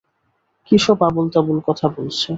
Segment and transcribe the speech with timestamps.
[0.67, 2.29] কী সব আবোল-তাবোল কথা বলছে।